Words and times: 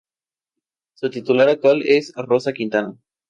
Su 0.95 1.11
titular 1.11 1.47
actual 1.47 1.83
es 1.85 2.11
Rosa 2.15 2.53
Quintana. 2.53 2.95